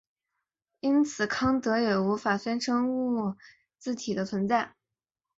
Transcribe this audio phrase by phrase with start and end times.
[0.79, 3.35] 因此康德也无法宣称物
[3.77, 4.73] 自体的存在。